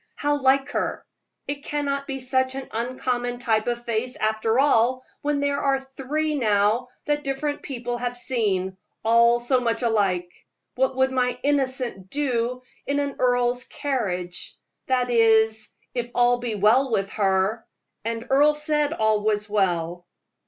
How 0.15 0.41
like 0.41 0.69
her! 0.69 1.05
It 1.47 1.63
cannot 1.63 2.07
be 2.07 2.19
such 2.19 2.55
an 2.55 2.67
uncommon 2.71 3.37
type 3.37 3.67
of 3.67 3.85
face, 3.85 4.15
after 4.15 4.57
all, 4.57 5.03
when 5.21 5.41
there 5.41 5.59
are 5.59 5.79
three 5.79 6.33
now 6.33 6.87
that 7.05 7.23
different 7.23 7.61
people 7.61 7.99
have 7.99 8.17
seen 8.17 8.77
all 9.05 9.39
so 9.39 9.61
much 9.61 9.83
alike. 9.83 10.27
What 10.73 10.95
would 10.95 11.11
my 11.11 11.39
'Innocent' 11.43 12.09
do 12.09 12.63
in 12.87 12.99
an 12.99 13.17
earl's 13.19 13.65
carriage? 13.65 14.57
that 14.87 15.11
is, 15.11 15.69
if 15.93 16.09
all 16.15 16.39
be 16.39 16.55
well 16.55 16.89
with 16.89 17.11
her; 17.11 17.63
and 18.03 18.25
Earle 18.27 18.55
said 18.55 18.93
all 18.93 19.21
was 19.21 19.47
well." 19.47 20.07